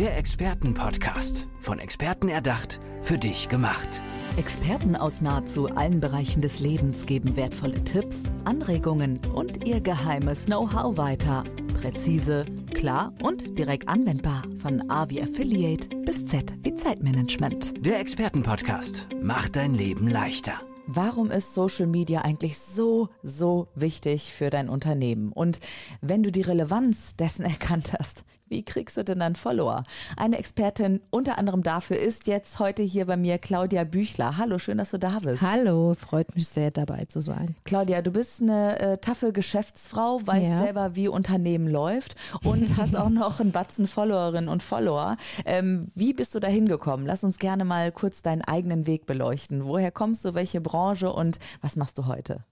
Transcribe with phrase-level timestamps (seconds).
[0.00, 1.46] Der Expertenpodcast.
[1.60, 4.00] Von Experten erdacht, für dich gemacht.
[4.38, 10.96] Experten aus nahezu allen Bereichen des Lebens geben wertvolle Tipps, Anregungen und ihr geheimes Know-how
[10.96, 11.42] weiter.
[11.78, 14.44] Präzise, klar und direkt anwendbar.
[14.56, 17.74] Von A wie Affiliate bis Z wie Zeitmanagement.
[17.84, 20.62] Der Expertenpodcast macht dein Leben leichter.
[20.86, 25.30] Warum ist Social Media eigentlich so, so wichtig für dein Unternehmen?
[25.30, 25.60] Und
[26.00, 29.84] wenn du die Relevanz dessen erkannt hast, wie kriegst du denn dann Follower?
[30.16, 34.36] Eine Expertin unter anderem dafür ist jetzt heute hier bei mir Claudia Büchler.
[34.36, 35.40] Hallo, schön, dass du da bist.
[35.40, 37.54] Hallo, freut mich sehr dabei zu sein.
[37.64, 40.62] Claudia, du bist eine äh, taffe Geschäftsfrau, weißt ja.
[40.62, 45.16] selber, wie Unternehmen läuft und hast auch noch einen Batzen Followerinnen und Follower.
[45.44, 47.06] Ähm, wie bist du da hingekommen?
[47.06, 49.64] Lass uns gerne mal kurz deinen eigenen Weg beleuchten.
[49.64, 52.44] Woher kommst du, welche Branche und was machst du heute?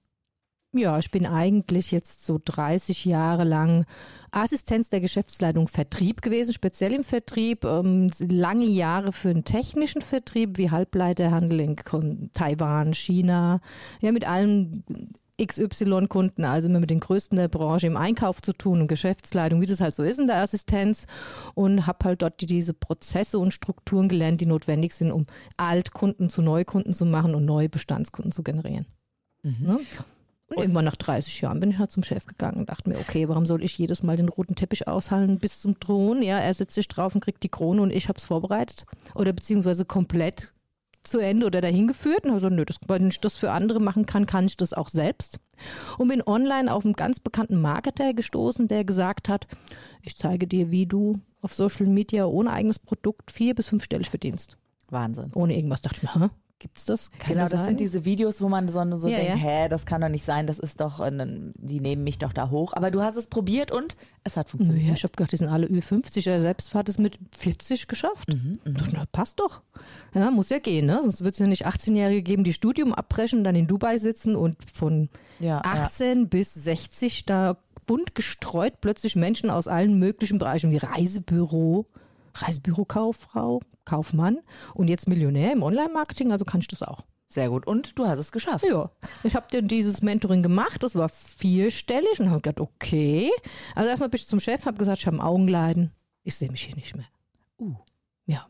[0.74, 3.86] Ja, ich bin eigentlich jetzt so 30 Jahre lang
[4.30, 10.58] Assistenz der Geschäftsleitung Vertrieb gewesen, speziell im Vertrieb, ähm, lange Jahre für den technischen Vertrieb
[10.58, 13.60] wie Halbleiterhandel in Taiwan, China,
[14.02, 14.84] ja mit allen
[15.42, 19.80] XY-Kunden, also mit den größten der Branche im Einkauf zu tun und Geschäftsleitung, wie das
[19.80, 21.06] halt so ist in der Assistenz
[21.54, 26.42] und habe halt dort diese Prozesse und Strukturen gelernt, die notwendig sind, um Altkunden zu
[26.42, 28.86] Neukunden zu machen und neue Bestandskunden zu generieren.
[29.42, 29.56] Mhm.
[29.60, 29.80] Ne?
[30.48, 33.28] Und irgendwann nach 30 Jahren bin ich halt zum Chef gegangen und dachte mir, okay,
[33.28, 36.22] warum soll ich jedes Mal den roten Teppich aushalten bis zum Thron?
[36.22, 38.86] Ja, er setzt sich drauf und kriegt die Krone und ich habe es vorbereitet.
[39.14, 40.54] Oder beziehungsweise komplett
[41.02, 42.24] zu Ende oder dahin geführt.
[42.24, 44.72] Und habe so, nö, das, wenn ich das für andere machen kann, kann ich das
[44.72, 45.38] auch selbst.
[45.98, 49.46] Und bin online auf einen ganz bekannten Marketer gestoßen, der gesagt hat,
[50.02, 54.56] ich zeige dir, wie du auf Social Media ohne eigenes Produkt vier- bis fünfstellig verdienst.
[54.88, 55.30] Wahnsinn.
[55.34, 57.12] Ohne irgendwas dachte ich mir, Gibt's das?
[57.12, 57.66] Kann genau, das sein?
[57.66, 59.36] sind diese Videos, wo man so, so ja, denkt, ja.
[59.36, 62.72] hä, das kann doch nicht sein, das ist doch, die nehmen mich doch da hoch.
[62.74, 64.88] Aber du hast es probiert und es hat funktioniert.
[64.88, 66.28] Ja, ich habe gedacht, die sind alle Ü50.
[66.28, 68.28] Er selbst hat es mit 40 geschafft.
[68.28, 68.72] Mhm, mh.
[68.72, 69.62] dachte, na, passt doch.
[70.14, 70.98] Ja, muss ja gehen, ne?
[71.00, 74.56] Sonst wird es ja nicht 18-Jährige geben, die Studium abbrechen, dann in Dubai sitzen und
[74.74, 80.78] von ja, 18 bis 60 da bunt gestreut plötzlich Menschen aus allen möglichen Bereichen wie
[80.78, 81.86] Reisebüro,
[82.42, 84.40] Reisebürokauffrau, Kaufmann
[84.74, 87.04] und jetzt Millionär im Online-Marketing, also kann ich das auch.
[87.30, 87.66] Sehr gut.
[87.66, 88.64] Und du hast es geschafft.
[88.64, 88.90] Ja.
[89.22, 90.82] Ich habe dann dieses Mentoring gemacht.
[90.82, 93.30] Das war vierstellig und habe gedacht, okay.
[93.74, 95.92] Also erstmal bin ich zum Chef, habe gesagt, ich habe Augenleiden.
[96.22, 97.06] Ich sehe mich hier nicht mehr.
[97.58, 97.74] Uh.
[98.24, 98.46] Ja.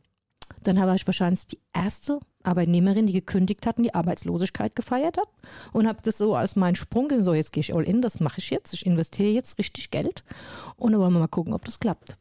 [0.63, 5.29] Dann war ich wahrscheinlich die erste Arbeitnehmerin, die gekündigt hat und die Arbeitslosigkeit gefeiert hat.
[5.73, 8.39] Und habe das so als meinen Sprung, so jetzt gehe ich all in, das mache
[8.39, 8.73] ich jetzt.
[8.75, 10.23] Ich investiere jetzt richtig Geld.
[10.77, 12.17] Und dann wollen wir mal gucken, ob das klappt.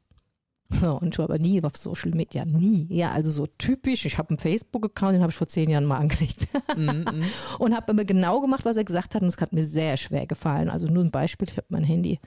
[0.69, 2.87] Und ich war aber nie auf Social Media, nie.
[2.89, 4.05] Ja, also so typisch.
[4.05, 6.47] Ich habe einen Facebook-Account, den habe ich vor zehn Jahren mal angelegt.
[6.75, 7.23] Mm -mm.
[7.59, 9.21] und habe aber genau gemacht, was er gesagt hat.
[9.21, 10.69] Und es hat mir sehr schwer gefallen.
[10.69, 12.19] Also nur ein Beispiel, ich habe mein Handy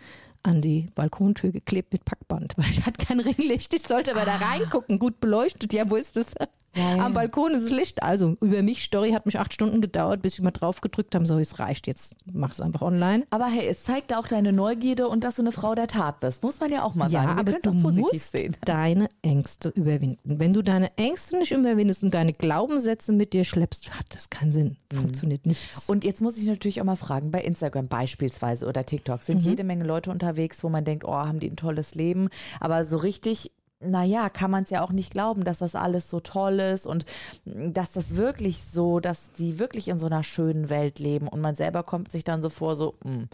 [0.43, 3.73] an die Balkontür geklebt mit Packband, weil ich hatte kein Ringlicht.
[3.75, 4.39] Ich sollte aber ah.
[4.39, 5.73] da reingucken, gut beleuchtet.
[5.73, 6.35] Ja, wo ist das?
[6.77, 7.07] Ja, ja.
[7.07, 8.03] Am Balkon ist das Licht.
[8.03, 11.27] Also über mich, Story hat mich acht Stunden gedauert, bis ich mal drauf gedrückt habe.
[11.27, 12.17] So, es reicht jetzt.
[12.33, 13.27] Mach es einfach online.
[13.31, 16.43] Aber hey, es zeigt auch deine Neugierde und dass du eine Frau der Tat bist.
[16.43, 17.47] Muss man ja auch mal ja, sagen.
[17.47, 18.57] Wir aber du musst sehen.
[18.65, 20.39] deine Ängste überwinden.
[20.39, 24.53] Wenn du deine Ängste nicht überwindest und deine Glaubenssätze mit dir schleppst, hat das keinen
[24.53, 24.77] Sinn.
[24.93, 24.97] Mhm.
[24.97, 25.51] Funktioniert mhm.
[25.51, 25.89] nichts.
[25.89, 29.51] Und jetzt muss ich natürlich auch mal fragen, bei Instagram beispielsweise oder TikTok sind mhm.
[29.51, 32.29] jede Menge Leute unterwegs, wo man denkt, oh, haben die ein tolles Leben.
[32.61, 33.51] Aber so richtig
[33.83, 37.07] naja, kann man es ja auch nicht glauben, dass das alles so toll ist und
[37.47, 41.55] dass das wirklich so, dass die wirklich in so einer schönen Welt leben und man
[41.55, 43.11] selber kommt sich dann so vor, so, mh.
[43.11, 43.29] Hm.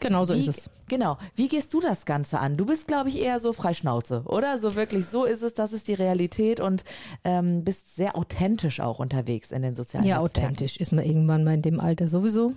[0.00, 0.70] Genau so Wie, ist es.
[0.90, 1.18] Genau.
[1.36, 2.56] Wie gehst du das Ganze an?
[2.56, 4.58] Du bist, glaube ich, eher so Freischnauze, oder?
[4.58, 6.84] So wirklich, so ist es, das ist die Realität und
[7.24, 10.46] ähm, bist sehr authentisch auch unterwegs in den sozialen Ja, Netzwerken.
[10.46, 12.54] authentisch ist man irgendwann mal in dem Alter sowieso.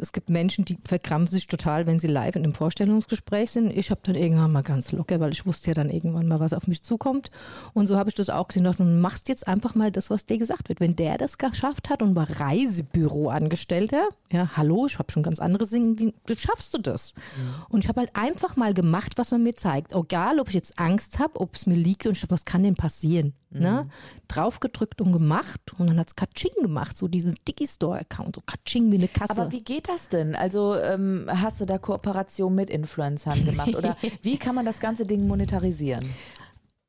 [0.00, 3.76] Es gibt Menschen, die verkrampfen sich total, wenn sie live in einem Vorstellungsgespräch sind.
[3.76, 6.54] Ich habe dann irgendwann mal ganz locker, weil ich wusste ja dann irgendwann mal, was
[6.54, 7.30] auf mich zukommt.
[7.74, 8.64] Und so habe ich das auch gesehen.
[8.64, 10.80] Du machst jetzt einfach mal das, was dir gesagt wird.
[10.80, 15.66] Wenn der das geschafft hat und war Reisebüroangestellter, ja, hallo, ich habe schon ganz andere
[15.66, 17.14] Dinge, schaffst du du das?
[17.14, 17.65] Mhm.
[17.68, 19.94] Und ich habe halt einfach mal gemacht, was man mir zeigt.
[19.94, 22.74] Egal, ob ich jetzt Angst habe, ob es mir liegt und ich was kann denn
[22.74, 23.34] passieren?
[23.50, 23.60] Mhm.
[23.60, 23.84] Ne?
[24.28, 28.96] Draufgedrückt und gemacht und dann hat es Katsching gemacht, so diesen Digistore-Account, so Katsching wie
[28.96, 29.32] eine Kasse.
[29.40, 30.34] Aber wie geht das denn?
[30.34, 35.04] Also ähm, hast du da Kooperation mit Influencern gemacht oder wie kann man das ganze
[35.04, 36.04] Ding monetarisieren?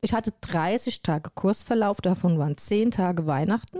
[0.01, 3.79] Ich hatte 30 Tage Kursverlauf, davon waren 10 Tage Weihnachten,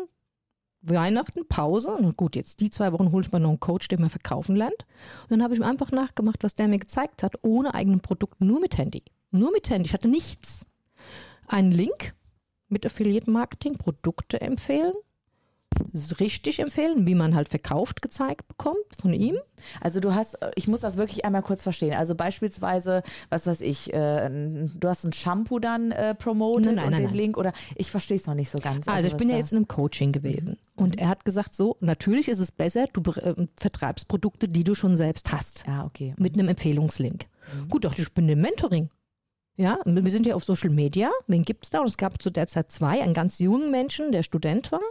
[0.82, 1.92] Weihnachten, Pause.
[1.92, 4.56] Und gut, jetzt die zwei Wochen hole ich mir noch einen Coach, der mir verkaufen
[4.56, 4.86] lernt.
[5.24, 8.42] Und dann habe ich mir einfach nachgemacht, was der mir gezeigt hat, ohne eigenen Produkt,
[8.42, 9.04] nur mit Handy.
[9.32, 9.88] Nur mit Handy.
[9.88, 10.66] Ich hatte nichts.
[11.48, 12.14] Einen Link
[12.70, 14.94] mit Affiliate Marketing, Produkte empfehlen,
[16.20, 19.38] richtig empfehlen, wie man halt verkauft gezeigt bekommt von ihm.
[19.82, 21.94] Also du hast, ich muss das wirklich einmal kurz verstehen.
[21.94, 26.86] Also beispielsweise, was weiß ich, äh, du hast ein Shampoo dann äh, promotet Nein, nein,
[26.86, 27.14] und nein, den.
[27.14, 28.88] Link oder ich verstehe es noch nicht so ganz.
[28.88, 31.78] Also, ich was bin ja jetzt in einem Coaching gewesen und er hat gesagt, so,
[31.80, 36.14] natürlich ist es besser, du äh, vertreibst Produkte, die du schon selbst hast, Ja, okay.
[36.18, 37.26] mit einem Empfehlungslink.
[37.70, 38.90] Gut, dachte ich, ich bin im Mentoring.
[39.56, 41.10] Ja, wir sind ja auf Social Media.
[41.26, 41.80] Wen gibt es da?
[41.80, 44.82] Und es gab zu der Zeit zwei, einen ganz jungen Menschen, der Student war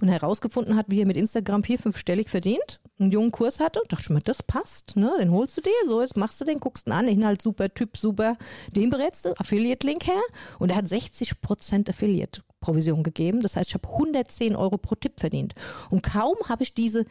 [0.00, 3.80] und herausgefunden hat, wie er mit Instagram vier, fünfstellig verdient, einen jungen Kurs hatte.
[3.88, 5.12] Dachte ich mir, das passt, ne?
[5.18, 7.96] Den holst du dir, so, jetzt machst du den, guckst ihn an, Inhalt super, Typ
[7.96, 8.36] super,
[8.74, 10.22] den berätst du, Affiliate-Link her
[10.58, 13.40] und er hat 60% Affiliate-Provision gegeben.
[13.40, 15.54] Das heißt, ich habe 110 Euro pro Tipp verdient.
[15.90, 17.06] Und kaum habe ich diese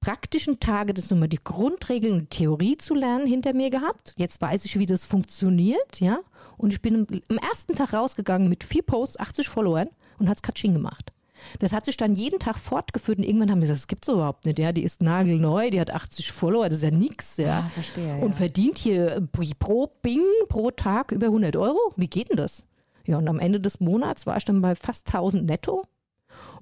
[0.00, 4.14] praktischen Tage, das sind immer die Grundregeln und Theorie zu lernen, hinter mir gehabt.
[4.16, 6.20] Jetzt weiß ich, wie das funktioniert, ja.
[6.56, 9.88] Und ich bin am, am ersten Tag rausgegangen mit vier Posts, 80 Followern
[10.18, 11.12] und hat's Katsching gemacht.
[11.58, 14.46] Das hat sich dann jeden Tag fortgeführt und irgendwann haben wir gesagt, das gibt's überhaupt
[14.46, 14.72] nicht, ja.
[14.72, 17.64] Die ist nagelneu, die hat 80 Follower, das ist ja nix, ja.
[17.66, 18.36] Ah, verstehe, Und ja.
[18.36, 19.28] verdient hier
[19.58, 21.78] pro Bing pro Tag über 100 Euro.
[21.96, 22.66] Wie geht denn das?
[23.04, 25.82] Ja, und am Ende des Monats war ich dann bei fast 1000 netto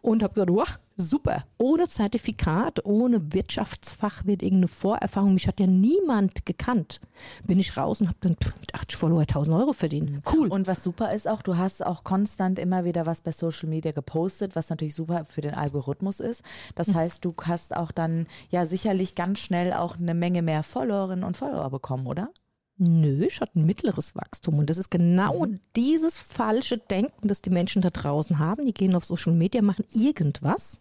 [0.04, 6.44] und habe gesagt, wow, super, ohne Zertifikat, ohne Wirtschaftsfachwirt, irgendeine Vorerfahrung, mich hat ja niemand
[6.44, 7.00] gekannt.
[7.46, 10.22] Bin ich raus und habe dann mit 80 Follower 1000 Euro verdient.
[10.30, 10.48] Cool.
[10.48, 13.92] Und was super ist auch, du hast auch konstant immer wieder was bei Social Media
[13.92, 16.42] gepostet, was natürlich super für den Algorithmus ist.
[16.74, 16.94] Das Hm.
[16.96, 21.36] heißt, du hast auch dann ja sicherlich ganz schnell auch eine Menge mehr Followerinnen und
[21.36, 22.28] Follower bekommen, oder?
[22.76, 24.58] Nö, ich hatte ein mittleres Wachstum.
[24.58, 28.66] Und das ist genau dieses falsche Denken, das die Menschen da draußen haben.
[28.66, 30.80] Die gehen auf Social Media, machen irgendwas,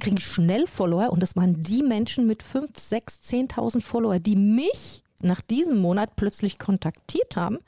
[0.00, 1.10] kriegen schnell Follower.
[1.10, 6.16] Und das waren die Menschen mit 5, 6, 10.000 Follower, die mich nach diesem Monat
[6.16, 7.58] plötzlich kontaktiert haben,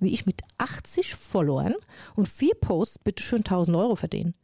[0.00, 1.74] wie ich mit 80 Followern
[2.14, 4.34] und vier Posts bitteschön 1000 Euro verdiene.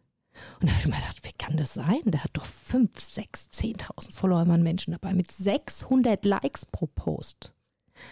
[0.61, 2.01] Und da habe ich mir gedacht, wie kann das sein?
[2.07, 7.53] Der hat doch 5, 6, 10.000 Follower, man Menschen dabei, mit 600 Likes pro Post.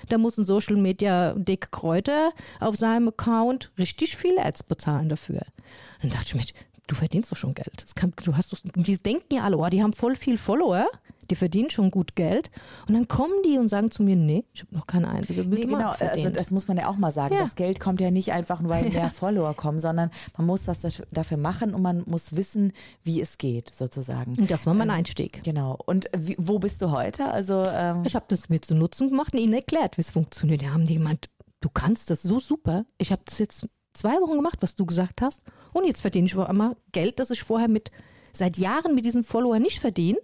[0.09, 5.43] Da muss ein Social Media Dick Kräuter auf seinem Account richtig viele Ads bezahlen dafür.
[6.03, 6.45] Dann dachte ich mir,
[6.91, 7.83] du verdienst doch schon Geld.
[7.85, 10.87] Das kann, du hast doch, die denken ja alle, oh, die haben voll viel Follower,
[11.31, 12.51] die verdienen schon gut Geld.
[12.89, 15.67] Und dann kommen die und sagen zu mir, nee, ich habe noch keine einzige Nee,
[15.67, 17.35] genau, also das muss man ja auch mal sagen.
[17.35, 17.43] Ja.
[17.43, 20.85] Das Geld kommt ja nicht einfach nur, weil mehr Follower kommen, sondern man muss was
[20.85, 22.73] daf- dafür machen und man muss wissen,
[23.05, 24.33] wie es geht, sozusagen.
[24.39, 25.43] und das war mein Einstieg.
[25.45, 25.79] Genau.
[25.87, 27.27] Und wie, wo bist du heute?
[27.31, 30.61] Also ähm, Ich habe das mir zu Nutzen gemacht und ihnen erklärt, wie es funktioniert.
[30.63, 31.29] Die haben die gemeint,
[31.61, 32.85] du kannst das so super.
[32.99, 35.43] Ich habe das jetzt zwei Wochen gemacht, was du gesagt hast.
[35.73, 37.91] Und jetzt verdiene ich einmal Geld, das ich vorher mit
[38.33, 40.19] seit Jahren mit diesen Followern nicht verdiene.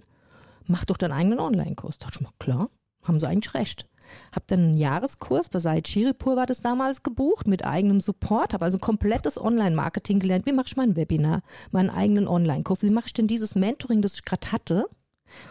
[0.66, 1.98] Mach doch deinen eigenen Online-Kurs.
[1.98, 2.70] Da dachte ich mir, klar,
[3.02, 3.86] haben sie eigentlich recht.
[4.32, 8.64] Hab dann einen Jahreskurs bei Said Shiripur war das damals gebucht mit eigenem Support, habe
[8.64, 10.46] also komplettes Online-Marketing gelernt.
[10.46, 11.42] Wie mache ich mein Webinar,
[11.72, 12.82] meinen eigenen Online-Kurs?
[12.82, 14.88] Wie mache ich denn dieses Mentoring, das ich gerade hatte?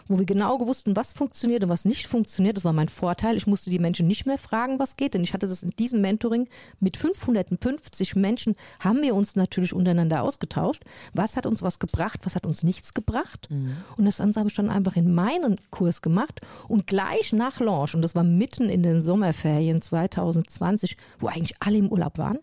[0.08, 2.56] Wo wir genau gewussten, was funktioniert und was nicht funktioniert.
[2.56, 3.36] Das war mein Vorteil.
[3.36, 6.00] Ich musste die Menschen nicht mehr fragen, was geht, denn ich hatte das in diesem
[6.00, 6.48] Mentoring
[6.80, 10.82] mit 550 Menschen, haben wir uns natürlich untereinander ausgetauscht.
[11.14, 13.48] Was hat uns was gebracht, was hat uns nichts gebracht?
[13.96, 17.94] Und das Ganze habe ich dann einfach in meinen Kurs gemacht und gleich nach Launch,
[17.94, 22.38] und das war mitten in den Sommerferien 2020, wo eigentlich alle im Urlaub waren,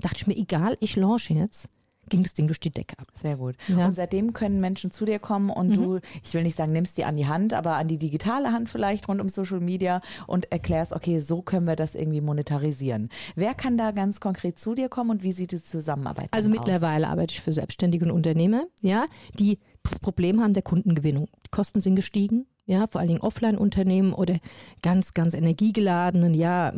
[0.00, 1.68] dachte ich mir, egal, ich launche jetzt,
[2.10, 3.06] ging das Ding durch die Decke ab.
[3.14, 3.56] Sehr gut.
[3.68, 3.86] Ja.
[3.86, 7.04] Und seitdem können Menschen zu dir kommen und du, ich will nicht sagen, nimmst die
[7.04, 10.92] an die Hand, aber an die digitale Hand vielleicht rund um Social Media und erklärst,
[10.92, 13.08] okay, so können wir das irgendwie monetarisieren.
[13.34, 16.54] Wer kann da ganz konkret zu dir kommen und wie sieht die Zusammenarbeit Also aus?
[16.54, 19.06] mittlerweile arbeite ich für Selbstständige und Unternehmer, ja,
[19.38, 21.28] die das Problem haben der Kundengewinnung.
[21.46, 24.36] Die Kosten sind gestiegen, ja, vor allen Dingen Offline-Unternehmen oder
[24.82, 26.72] ganz, ganz energiegeladenen, ja,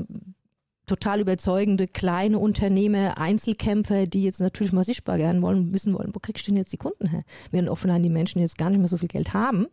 [0.93, 6.19] total überzeugende kleine Unternehmer, Einzelkämpfer, die jetzt natürlich mal sichtbar werden wollen, wissen wollen, wo
[6.19, 7.25] krieg ich denn jetzt die Kunden her?
[7.51, 9.69] Während offline die Menschen jetzt gar nicht mehr so viel Geld haben.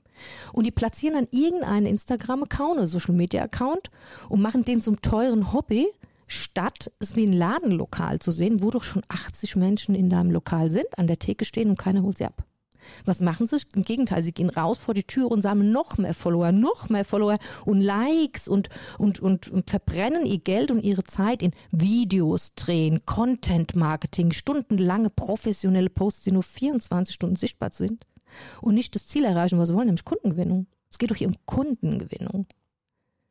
[0.54, 3.92] Und die platzieren dann irgendeinen Instagram-Account oder Social-Media-Account
[4.30, 5.88] und machen den zum teuren Hobby,
[6.28, 10.72] statt es wie ein Ladenlokal zu sehen, wo doch schon 80 Menschen in deinem Lokal
[10.72, 12.46] sind, an der Theke stehen und keiner holt sie ab.
[13.06, 13.58] Was machen sie?
[13.74, 17.06] Im Gegenteil, sie gehen raus vor die Tür und sammeln noch mehr Follower, noch mehr
[17.06, 22.54] Follower und Likes und, und, und, und verbrennen ihr Geld und ihre Zeit in Videos
[22.56, 28.06] drehen, Content Marketing, stundenlange professionelle Posts, die nur 24 Stunden sichtbar sind
[28.62, 30.68] und nicht das Ziel erreichen, was sie wollen, nämlich Kundengewinnung.
[30.92, 32.48] Es geht doch hier um Kundengewinnung.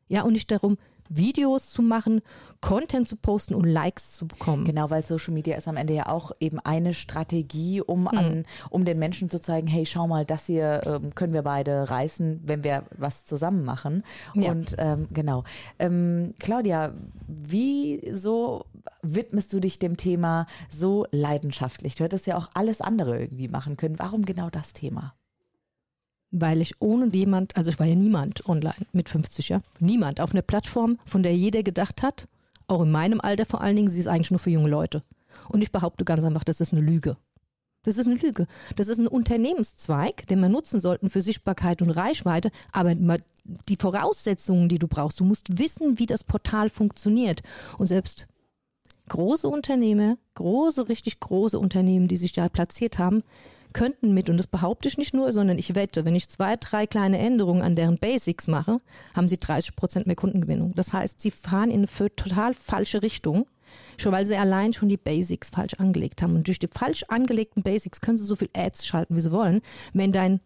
[0.07, 0.77] Ja, und nicht darum,
[1.09, 2.21] Videos zu machen,
[2.61, 4.65] Content zu posten und Likes zu bekommen.
[4.65, 8.17] Genau, weil Social Media ist am Ende ja auch eben eine Strategie, um, Hm.
[8.17, 11.89] an, um den Menschen zu zeigen, hey, schau mal, das hier ähm, können wir beide
[11.89, 14.03] reißen, wenn wir was zusammen machen.
[14.33, 14.51] Ja.
[14.51, 15.43] Und ähm, genau.
[15.79, 16.93] Ähm, Claudia,
[17.27, 18.65] wieso
[19.01, 21.95] widmest du dich dem Thema so leidenschaftlich?
[21.95, 23.97] Du hättest ja auch alles andere irgendwie machen können.
[23.99, 25.13] Warum genau das Thema?
[26.31, 30.31] Weil ich ohne jemand, also ich war ja niemand online mit 50, ja, niemand auf
[30.31, 32.27] einer Plattform, von der jeder gedacht hat,
[32.67, 35.03] auch in meinem Alter vor allen Dingen, sie ist eigentlich nur für junge Leute.
[35.49, 37.17] Und ich behaupte ganz einfach, das ist eine Lüge.
[37.83, 38.45] Das ist eine Lüge.
[38.75, 42.51] Das ist ein Unternehmenszweig, den wir nutzen sollten für Sichtbarkeit und Reichweite.
[42.71, 42.93] Aber
[43.67, 47.41] die Voraussetzungen, die du brauchst, du musst wissen, wie das Portal funktioniert.
[47.77, 48.27] Und selbst
[49.07, 53.23] große Unternehmen, große, richtig große Unternehmen, die sich da platziert haben,
[53.73, 56.87] könnten mit, und das behaupte ich nicht nur, sondern ich wette, wenn ich zwei, drei
[56.87, 58.79] kleine Änderungen an deren Basics mache,
[59.15, 60.73] haben sie 30 Prozent mehr Kundengewinnung.
[60.75, 63.45] Das heißt, sie fahren in eine total falsche Richtung,
[63.97, 66.35] schon weil sie allein schon die Basics falsch angelegt haben.
[66.35, 69.61] Und durch die falsch angelegten Basics können sie so viel Ads schalten, wie sie wollen.
[69.93, 70.39] Wenn dein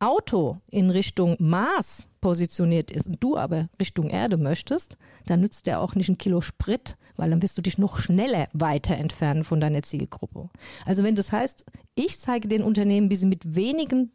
[0.00, 5.80] Auto in Richtung Mars positioniert ist und du aber Richtung Erde möchtest, dann nützt der
[5.80, 9.60] auch nicht ein Kilo Sprit, weil dann wirst du dich noch schneller weiter entfernen von
[9.60, 10.50] deiner Zielgruppe.
[10.86, 11.64] Also wenn das heißt,
[11.94, 14.12] ich zeige den Unternehmen, wie sie mit wenigen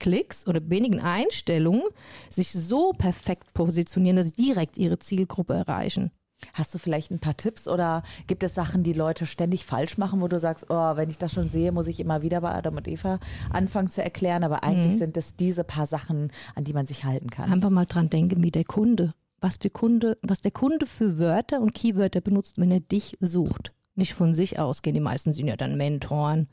[0.00, 1.84] Klicks oder wenigen Einstellungen
[2.28, 6.10] sich so perfekt positionieren, dass sie direkt ihre Zielgruppe erreichen.
[6.54, 10.20] Hast du vielleicht ein paar Tipps oder gibt es Sachen, die Leute ständig falsch machen,
[10.20, 12.76] wo du sagst, oh, wenn ich das schon sehe, muss ich immer wieder bei Adam
[12.76, 13.18] und Eva
[13.50, 14.98] anfangen zu erklären, aber eigentlich mhm.
[14.98, 17.52] sind es diese paar Sachen, an die man sich halten kann.
[17.52, 21.60] Einfach mal dran denken, wie der Kunde, was der Kunde, was der Kunde für Wörter
[21.60, 23.72] und Keywörter benutzt, wenn er dich sucht.
[23.94, 24.94] Nicht von sich ausgehen.
[24.94, 26.48] Die meisten sind ja dann Mentoren,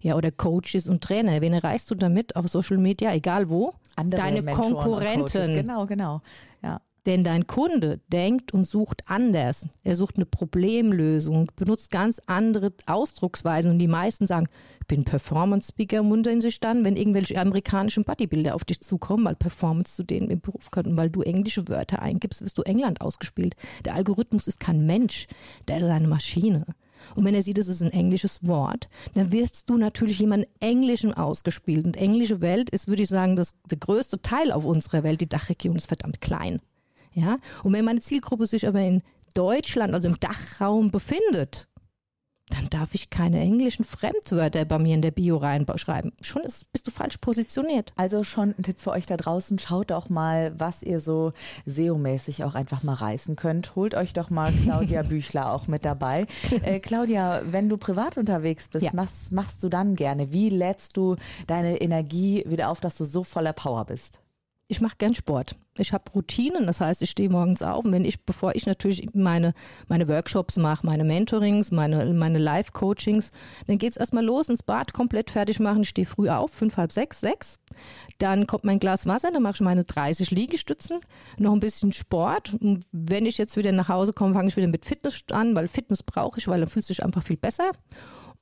[0.00, 1.40] ja, oder Coaches und Trainer.
[1.40, 3.72] Wen erreichst du damit auf Social Media, egal wo?
[3.96, 5.54] Andere Deine Mentoren Konkurrenten.
[5.54, 6.20] Genau, genau.
[6.62, 6.80] Ja.
[7.06, 9.66] Denn dein Kunde denkt und sucht anders.
[9.82, 13.72] Er sucht eine Problemlösung, benutzt ganz andere Ausdrucksweisen.
[13.72, 14.46] Und die meisten sagen,
[14.80, 19.94] ich bin Performance-Speaker, wundern sich dann, wenn irgendwelche amerikanischen Bodybuilder auf dich zukommen, weil Performance
[19.94, 23.54] zu denen im Beruf könnten, weil du englische Wörter eingibst, wirst du England ausgespielt.
[23.84, 25.26] Der Algorithmus ist kein Mensch,
[25.68, 26.66] der ist eine Maschine.
[27.14, 31.12] Und wenn er sieht, es ist ein englisches Wort, dann wirst du natürlich jemand Englischen
[31.12, 31.86] ausgespielt.
[31.86, 35.20] Und englische Welt ist, würde ich sagen, das, der größte Teil auf unserer Welt.
[35.20, 36.60] Die Dachregion ist verdammt klein.
[37.14, 37.38] Ja?
[37.62, 39.02] Und wenn meine Zielgruppe sich aber in
[39.34, 41.68] Deutschland, also im Dachraum befindet,
[42.50, 46.12] dann darf ich keine englischen Fremdwörter bei mir in der Bio reinschreiben.
[46.20, 47.92] Schon ist, bist du falsch positioniert.
[47.96, 49.58] Also schon ein Tipp für euch da draußen.
[49.58, 51.32] Schaut doch mal, was ihr so
[51.66, 53.74] SEO-mäßig auch einfach mal reißen könnt.
[53.76, 56.26] Holt euch doch mal Claudia Büchler auch mit dabei.
[56.62, 58.90] Äh, Claudia, wenn du privat unterwegs bist, ja.
[58.94, 60.32] was machst du dann gerne?
[60.32, 61.16] Wie lädst du
[61.46, 64.20] deine Energie wieder auf, dass du so voller Power bist?
[64.66, 65.56] Ich mache gern Sport.
[65.76, 69.06] Ich habe Routinen, das heißt, ich stehe morgens auf und wenn ich, bevor ich natürlich
[69.12, 69.52] meine,
[69.88, 73.30] meine Workshops mache, meine Mentorings, meine, meine Live-Coachings,
[73.66, 75.82] dann geht es erstmal los ins Bad, komplett fertig machen.
[75.82, 77.58] Ich stehe früh auf, fünf, halb sechs, sechs.
[78.18, 81.00] Dann kommt mein Glas Wasser, dann mache ich meine 30 Liegestützen,
[81.38, 82.54] noch ein bisschen Sport.
[82.54, 85.66] Und wenn ich jetzt wieder nach Hause komme, fange ich wieder mit Fitness an, weil
[85.66, 87.72] Fitness brauche ich, weil dann fühlst du dich einfach viel besser.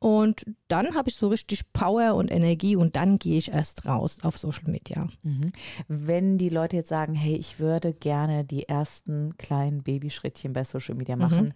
[0.02, 4.18] Und dann habe ich so richtig Power und Energie und dann gehe ich erst raus
[4.23, 5.06] auf Social Media.
[5.23, 5.52] Mhm.
[5.87, 10.97] Wenn die Leute jetzt sagen, hey, ich würde gerne die ersten kleinen Babyschrittchen bei Social
[10.97, 11.52] Media machen, mhm.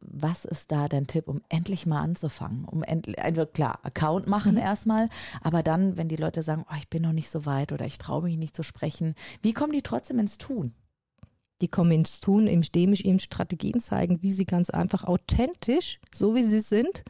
[0.00, 2.64] was ist da dein Tipp, um endlich mal anzufangen?
[2.64, 4.60] Um endlich, also klar, Account machen mhm.
[4.60, 5.10] erstmal,
[5.42, 7.98] aber dann, wenn die Leute sagen, oh, ich bin noch nicht so weit oder ich
[7.98, 10.72] traue mich nicht zu sprechen, wie kommen die trotzdem ins Tun?
[11.60, 16.34] Die kommen ins Tun, indem ich ihnen Strategien zeigen, wie sie ganz einfach authentisch, so
[16.34, 17.04] wie sie sind,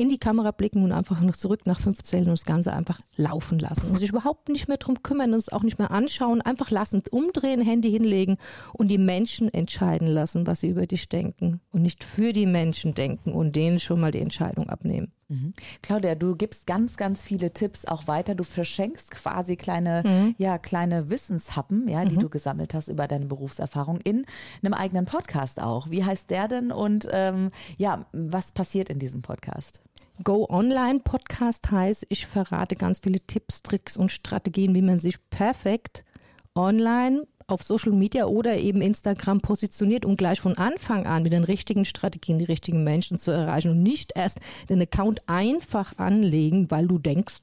[0.00, 2.98] in die Kamera blicken und einfach noch zurück nach fünf Zellen und das Ganze einfach
[3.16, 6.40] laufen lassen und sich überhaupt nicht mehr drum kümmern und es auch nicht mehr anschauen,
[6.40, 8.36] einfach lassen, umdrehen, Handy hinlegen
[8.72, 12.94] und die Menschen entscheiden lassen, was sie über dich denken und nicht für die Menschen
[12.94, 15.12] denken und denen schon mal die Entscheidung abnehmen.
[15.30, 15.54] Mhm.
[15.82, 18.34] Claudia, du gibst ganz, ganz viele Tipps auch weiter.
[18.34, 20.34] Du verschenkst quasi kleine, mhm.
[20.38, 22.20] ja, kleine Wissenshappen, ja, die mhm.
[22.20, 24.26] du gesammelt hast über deine Berufserfahrung in
[24.62, 25.88] einem eigenen Podcast auch.
[25.88, 29.80] Wie heißt der denn und ähm, ja, was passiert in diesem Podcast?
[30.22, 35.16] Go Online Podcast heißt, ich verrate ganz viele Tipps, Tricks und Strategien, wie man sich
[35.30, 36.04] perfekt
[36.54, 41.44] online auf Social Media oder eben Instagram positioniert, um gleich von Anfang an mit den
[41.44, 46.86] richtigen Strategien die richtigen Menschen zu erreichen und nicht erst den Account einfach anlegen, weil
[46.86, 47.38] du denkst,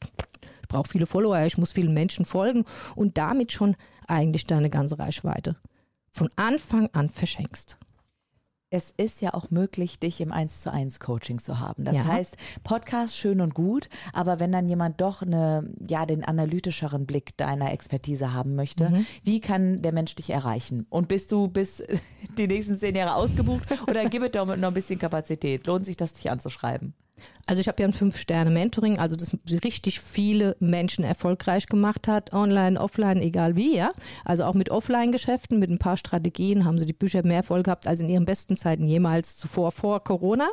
[0.62, 2.63] ich brauche viele Follower, ich muss vielen Menschen folgen
[2.96, 3.75] und damit schon
[4.07, 5.55] eigentlich deine ganze Reichweite
[6.12, 7.77] von Anfang an verschenkst
[8.69, 11.86] es ist ja auch möglich, dich im 1 zu 1 Coaching zu haben.
[11.86, 12.05] Das ja.
[12.05, 17.38] heißt, Podcast schön und gut, aber wenn dann jemand doch eine, ja, den analytischeren Blick
[17.38, 19.05] deiner Expertise haben möchte, mhm.
[19.24, 20.86] wie kann der Mensch dich erreichen?
[20.89, 21.81] Und bist du bis
[22.38, 25.65] die nächsten zehn Jahre ausgebucht oder gib es doch noch ein bisschen Kapazität?
[25.65, 26.93] Lohnt sich das, dich anzuschreiben?
[27.45, 32.79] Also ich habe ja ein Fünf-Sterne-Mentoring, also das richtig viele Menschen erfolgreich gemacht hat, online,
[32.79, 33.91] offline, egal wie, ja.
[34.25, 37.88] Also auch mit Offline-Geschäften, mit ein paar Strategien haben sie die Bücher mehr Erfolg gehabt
[37.88, 40.47] als in ihren besten Zeiten jemals zuvor vor Corona.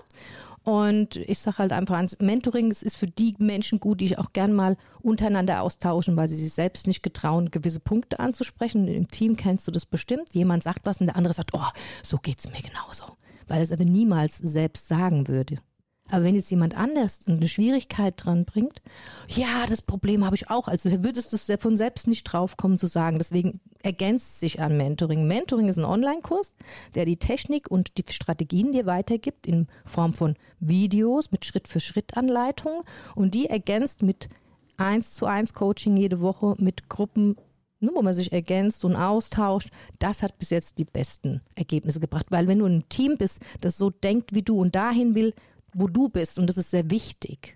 [0.65, 4.19] Und ich sage halt einfach ans Mentoring, es ist für die Menschen gut, die ich
[4.19, 8.89] auch gern mal untereinander austauschen, weil sie sich selbst nicht getrauen, gewisse Punkte anzusprechen.
[8.89, 10.33] Im Team kennst du das bestimmt.
[10.33, 11.69] Jemand sagt was und der andere sagt, oh,
[12.03, 13.05] so geht es mir genauso.
[13.47, 15.59] Weil er es aber niemals selbst sagen würde.
[16.11, 18.83] Aber wenn jetzt jemand anders eine Schwierigkeit dran bringt,
[19.29, 20.69] ja, das Problem habe ich auch.
[20.69, 23.19] Also würdest du von selbst nicht draufkommen zu sagen.
[23.19, 25.27] Deswegen ergänzt sich an Mentoring.
[25.27, 26.53] Mentoring ist ein Online-Kurs,
[26.95, 32.83] der die Technik und die Strategien dir weitergibt in Form von Videos mit Schritt-für-Schritt-Anleitungen
[33.15, 34.29] und die ergänzt mit
[34.77, 37.37] 1 zu 1 Coaching jede Woche mit Gruppen
[37.85, 39.69] ne, wo man sich ergänzt und austauscht,
[39.99, 42.27] das hat bis jetzt die besten Ergebnisse gebracht.
[42.31, 45.35] Weil wenn du ein Team bist, das so denkt wie du und dahin will,
[45.75, 47.55] wo du bist, und das ist sehr wichtig,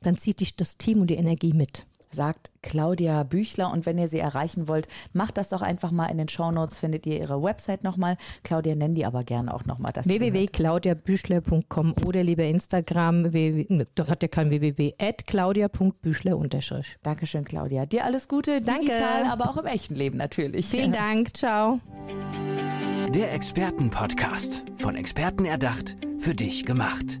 [0.00, 3.72] dann zieht dich das Team und die Energie mit sagt Claudia Büchler.
[3.72, 7.06] Und wenn ihr sie erreichen wollt, macht das doch einfach mal in den Shownotes, findet
[7.06, 8.16] ihr ihre Website nochmal.
[8.44, 9.92] Claudia, nenn die aber gerne auch nochmal.
[9.94, 16.96] www.claudiabüchler.com oder lieber Instagram, www, da hat ja kein www, at claudia.büchler unterstrich.
[17.02, 17.86] Dankeschön, Claudia.
[17.86, 18.86] Dir alles Gute, Danke.
[18.86, 20.66] digital, aber auch im echten Leben natürlich.
[20.66, 21.80] Vielen Dank, ciao.
[23.14, 27.20] Der Expertenpodcast, von Experten erdacht, für dich gemacht.